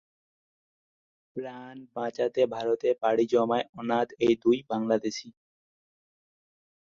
প্রাণ 1.35 1.75
বাঁচাতে 1.95 2.41
ভারতে 2.53 2.89
পাড়ি 3.01 3.25
জমায় 3.31 3.65
অনাথ 3.79 4.09
এই 4.25 4.33
দুই 4.43 4.57
বাংলাদেশি। 4.69 5.27